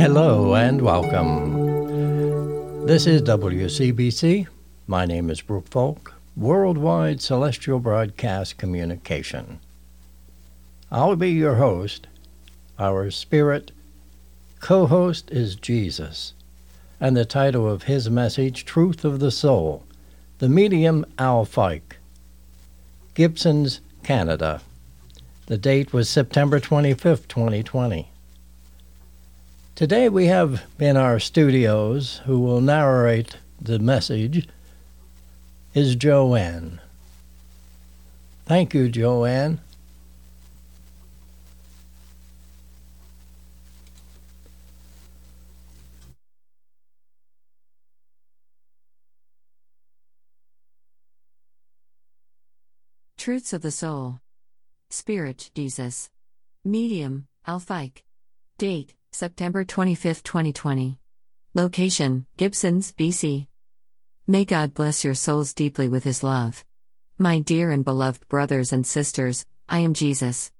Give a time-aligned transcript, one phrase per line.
[0.00, 2.86] Hello and welcome.
[2.86, 4.46] This is WCBC.
[4.86, 9.60] My name is Brooke Folk, Worldwide Celestial Broadcast Communication.
[10.90, 12.06] I'll be your host.
[12.78, 13.72] Our spirit
[14.58, 16.32] co host is Jesus,
[16.98, 19.84] and the title of his message, Truth of the Soul,
[20.38, 21.98] the medium Al Fike,
[23.12, 24.62] Gibsons, Canada.
[25.44, 28.10] The date was September 25th, 2020.
[29.80, 34.46] Today we have in our studios who will narrate the message
[35.72, 36.82] is Jo Anne.
[38.44, 39.58] Thank you, Jo Anne.
[53.16, 54.20] Truths of the Soul.
[54.90, 56.10] Spirit, Jesus.
[56.66, 58.04] Medium, Al Fike.
[58.58, 60.98] Date, September 25, 2020.
[61.52, 63.48] Location, Gibsons, BC.
[64.26, 66.64] May God bless your souls deeply with His love.
[67.18, 70.52] My dear and beloved brothers and sisters, I am Jesus.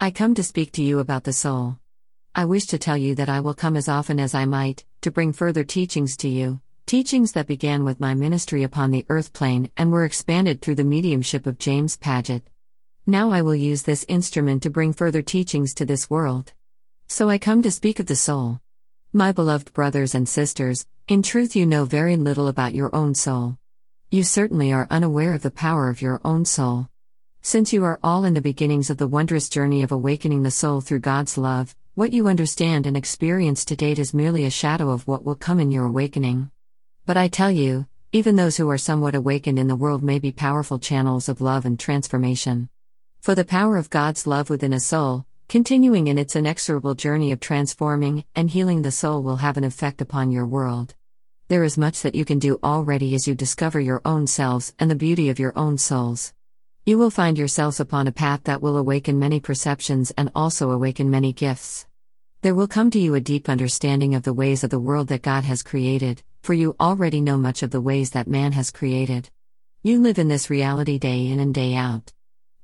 [0.00, 1.78] I come to speak to you about the soul.
[2.34, 5.10] I wish to tell you that I will come as often as I might, to
[5.10, 9.70] bring further teachings to you, teachings that began with my ministry upon the earth plane
[9.76, 12.42] and were expanded through the mediumship of James Padgett.
[13.04, 16.52] Now I will use this instrument to bring further teachings to this world.
[17.08, 18.60] So I come to speak of the soul.
[19.12, 23.58] My beloved brothers and sisters, in truth, you know very little about your own soul.
[24.10, 26.88] You certainly are unaware of the power of your own soul.
[27.42, 30.80] Since you are all in the beginnings of the wondrous journey of awakening the soul
[30.80, 35.06] through God's love, what you understand and experience to date is merely a shadow of
[35.06, 36.50] what will come in your awakening.
[37.06, 40.32] But I tell you, even those who are somewhat awakened in the world may be
[40.32, 42.68] powerful channels of love and transformation.
[43.20, 47.38] For the power of God's love within a soul, continuing in its inexorable journey of
[47.38, 50.94] transforming and healing the soul, will have an effect upon your world.
[51.48, 54.90] There is much that you can do already as you discover your own selves and
[54.90, 56.32] the beauty of your own souls.
[56.84, 61.10] You will find yourselves upon a path that will awaken many perceptions and also awaken
[61.10, 61.86] many gifts.
[62.42, 65.22] There will come to you a deep understanding of the ways of the world that
[65.22, 69.30] God has created, for you already know much of the ways that man has created.
[69.84, 72.12] You live in this reality day in and day out.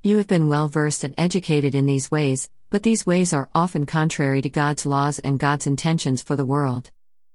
[0.03, 3.85] You have been well versed and educated in these ways, but these ways are often
[3.85, 6.89] contrary to God's laws and God's intentions for the world.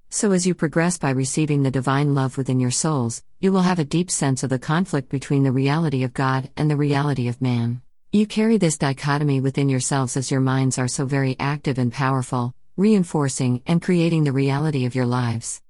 [0.09, 3.79] So, as you progress by receiving the divine love within your souls, you will have
[3.79, 7.41] a deep sense of the conflict between the reality of God and the reality of
[7.41, 7.81] man.
[8.11, 12.53] You carry this dichotomy within yourselves as your minds are so very active and powerful,
[12.75, 15.61] reinforcing and creating the reality of your lives.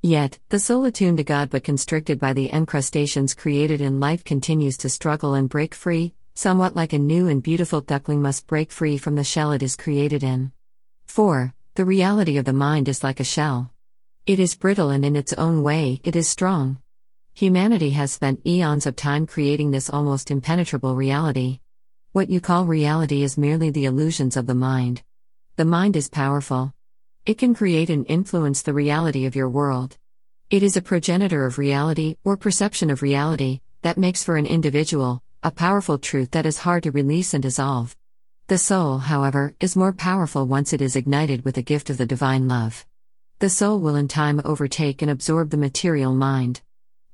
[0.00, 4.78] Yet, the soul attuned to God but constricted by the encrustations created in life continues
[4.78, 8.96] to struggle and break free, somewhat like a new and beautiful duckling must break free
[8.96, 10.52] from the shell it is created in.
[11.06, 11.52] 4.
[11.74, 13.72] The reality of the mind is like a shell.
[14.24, 16.78] It is brittle and in its own way, it is strong.
[17.34, 21.58] Humanity has spent eons of time creating this almost impenetrable reality.
[22.12, 25.02] What you call reality is merely the illusions of the mind.
[25.56, 26.72] The mind is powerful.
[27.26, 29.98] It can create and influence the reality of your world.
[30.50, 35.20] It is a progenitor of reality, or perception of reality, that makes for an individual,
[35.44, 37.96] a powerful truth that is hard to release and dissolve.
[38.48, 42.06] The soul, however, is more powerful once it is ignited with the gift of the
[42.06, 42.84] divine love.
[43.38, 46.60] The soul will in time overtake and absorb the material mind.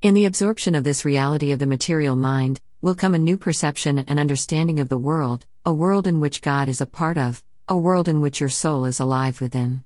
[0.01, 3.99] In the absorption of this reality of the material mind, will come a new perception
[3.99, 7.77] and understanding of the world, a world in which God is a part of, a
[7.77, 9.85] world in which your soul is alive within.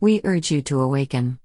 [0.00, 1.38] We urge you to awaken.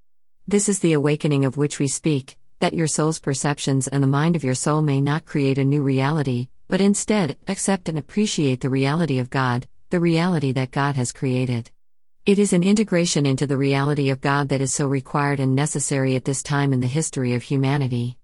[0.48, 4.36] This is the awakening of which we speak, that your soul's perceptions and the mind
[4.36, 8.70] of your soul may not create a new reality, but instead accept and appreciate the
[8.70, 11.72] reality of God, the reality that God has created.
[12.26, 16.16] It is an integration into the reality of God that is so required and necessary
[16.16, 18.18] at this time in the history of humanity.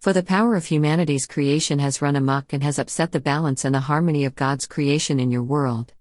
[0.00, 3.74] For the power of humanity's creation has run amok and has upset the balance and
[3.74, 5.92] the harmony of God's creation in your world.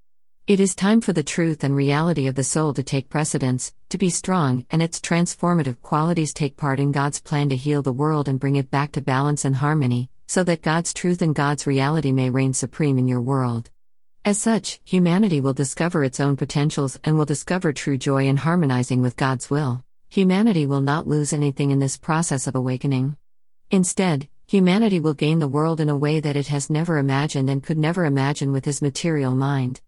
[0.47, 3.97] It is time for the truth and reality of the soul to take precedence, to
[3.97, 8.29] be strong, and its transformative qualities take part in God's plan to heal the world
[8.29, 12.13] and bring it back to balance and harmony, so that God's truth and God's reality
[12.13, 13.69] may reign supreme in your world.
[14.23, 19.01] As such, humanity will discover its own potentials and will discover true joy in harmonizing
[19.01, 19.83] with God's will.
[20.07, 23.17] Humanity will not lose anything in this process of awakening.
[23.69, 27.61] Instead, humanity will gain the world in a way that it has never imagined and
[27.61, 29.81] could never imagine with his material mind.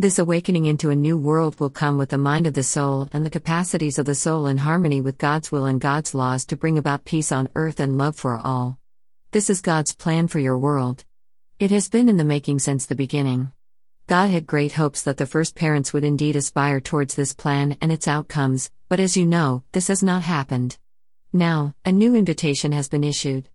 [0.00, 3.22] This awakening into a new world will come with the mind of the soul and
[3.22, 6.78] the capacities of the soul in harmony with God's will and God's laws to bring
[6.78, 8.78] about peace on earth and love for all.
[9.32, 11.04] This is God's plan for your world.
[11.58, 13.52] It has been in the making since the beginning.
[14.06, 17.92] God had great hopes that the first parents would indeed aspire towards this plan and
[17.92, 20.78] its outcomes, but as you know, this has not happened.
[21.30, 23.50] Now, a new invitation has been issued.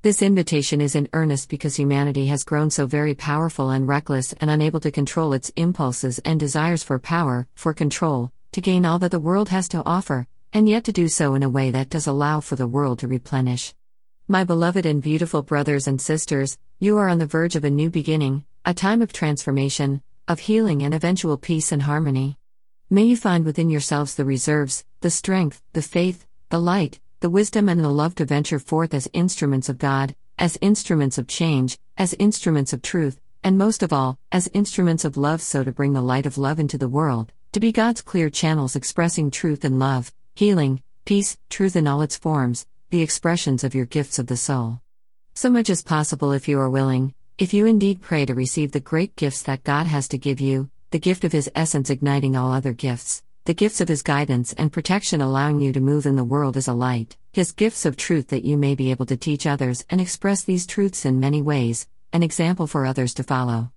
[0.00, 4.48] This invitation is in earnest because humanity has grown so very powerful and reckless and
[4.48, 9.10] unable to control its impulses and desires for power, for control, to gain all that
[9.10, 12.06] the world has to offer, and yet to do so in a way that does
[12.06, 13.74] allow for the world to replenish.
[14.28, 17.90] My beloved and beautiful brothers and sisters, you are on the verge of a new
[17.90, 22.38] beginning, a time of transformation, of healing and eventual peace and harmony.
[22.88, 27.68] May you find within yourselves the reserves, the strength, the faith, the light, the wisdom,
[27.68, 32.14] and the love to venture forth as instruments of God, as instruments of change, as
[32.14, 36.00] instruments of truth, and most of all, as instruments of love, so to bring the
[36.00, 40.12] light of love into the world, to be God's clear channels expressing truth and love,
[40.36, 44.80] healing, peace, truth in all its forms, the expressions of your gifts of the soul.
[45.34, 48.80] So much is possible if you are willing, if you indeed pray to receive the
[48.80, 52.52] great gifts that God has to give you, the gift of His essence igniting all
[52.52, 56.22] other gifts, the gifts of His guidance and protection allowing you to move in the
[56.22, 59.46] world as a light, His gifts of truth that you may be able to teach
[59.46, 63.72] others and express these truths in many ways, an example for others to follow.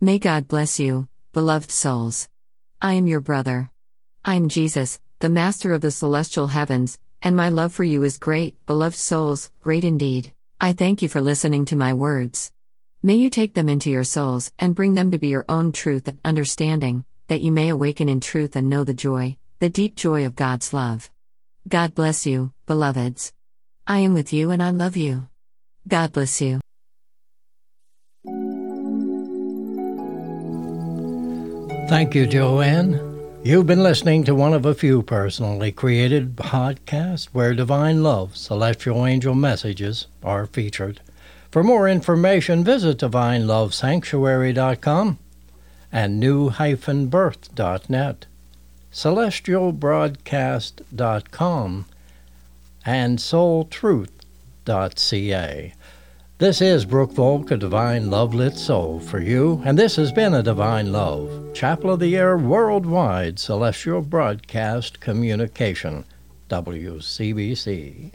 [0.00, 2.28] May God bless you, beloved souls.
[2.80, 3.70] I am your brother.
[4.24, 8.18] I am Jesus, the Master of the celestial heavens, and my love for you is
[8.18, 10.32] great, beloved souls, great indeed.
[10.60, 12.50] I thank you for listening to my words.
[13.04, 16.08] May you take them into your souls and bring them to be your own truth
[16.08, 20.26] and understanding, that you may awaken in truth and know the joy, the deep joy
[20.26, 21.10] of God's love.
[21.66, 23.32] God bless you, beloveds.
[23.86, 25.28] I am with you and I love you.
[25.88, 26.60] God bless you.
[31.88, 33.00] Thank you, Jo Anne.
[33.42, 39.06] You've been listening to one of a few personally created podcasts where divine love, celestial
[39.06, 41.00] angel messages are featured.
[41.50, 45.18] For more information, visit divinelovesanctuary.com
[45.92, 48.26] and new-birth.net,
[48.92, 51.84] celestialbroadcast.com,
[52.84, 55.72] and soultruth.ca.
[56.38, 60.34] This is Brooke Folk, a divine love lit soul for you, and this has been
[60.34, 66.04] a Divine Love, Chapel of the Air Worldwide Celestial Broadcast Communication,
[66.48, 68.12] WCBC.